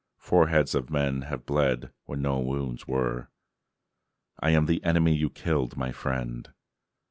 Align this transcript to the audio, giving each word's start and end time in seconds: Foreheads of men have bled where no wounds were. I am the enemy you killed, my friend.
Foreheads 0.17 0.73
of 0.73 0.89
men 0.89 1.21
have 1.29 1.45
bled 1.45 1.91
where 2.05 2.17
no 2.17 2.39
wounds 2.39 2.87
were. 2.87 3.29
I 4.39 4.49
am 4.49 4.65
the 4.65 4.83
enemy 4.83 5.15
you 5.15 5.29
killed, 5.29 5.77
my 5.77 5.91
friend. 5.91 6.51